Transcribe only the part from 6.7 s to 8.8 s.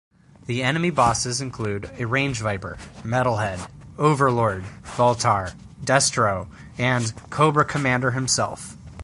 and Cobra Commander himself.